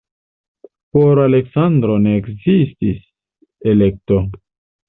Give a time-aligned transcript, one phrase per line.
[0.95, 3.05] Por Aleksandro ne ekzistis
[3.75, 4.23] elekto.